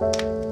[0.00, 0.49] Tchau.